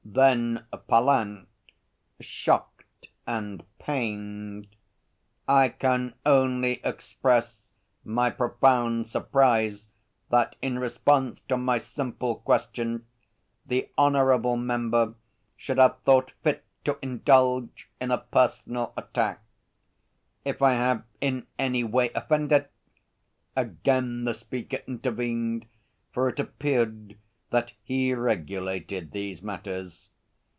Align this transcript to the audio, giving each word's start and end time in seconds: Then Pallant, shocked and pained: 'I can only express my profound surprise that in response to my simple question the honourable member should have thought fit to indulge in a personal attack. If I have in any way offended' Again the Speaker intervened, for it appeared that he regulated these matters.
Then 0.13 0.65
Pallant, 0.89 1.47
shocked 2.19 3.07
and 3.25 3.63
pained: 3.79 4.67
'I 5.47 5.69
can 5.69 6.15
only 6.25 6.81
express 6.83 7.69
my 8.03 8.29
profound 8.29 9.07
surprise 9.07 9.87
that 10.29 10.57
in 10.61 10.77
response 10.79 11.39
to 11.47 11.55
my 11.55 11.77
simple 11.77 12.35
question 12.35 13.05
the 13.65 13.89
honourable 13.97 14.57
member 14.57 15.13
should 15.55 15.77
have 15.77 16.01
thought 16.01 16.33
fit 16.43 16.65
to 16.83 16.97
indulge 17.01 17.87
in 18.01 18.11
a 18.11 18.17
personal 18.17 18.91
attack. 18.97 19.41
If 20.43 20.61
I 20.61 20.73
have 20.73 21.05
in 21.21 21.47
any 21.57 21.85
way 21.85 22.11
offended' 22.13 22.67
Again 23.55 24.25
the 24.25 24.33
Speaker 24.33 24.79
intervened, 24.87 25.67
for 26.11 26.27
it 26.27 26.37
appeared 26.37 27.17
that 27.49 27.73
he 27.83 28.13
regulated 28.13 29.11
these 29.11 29.41
matters. 29.41 30.07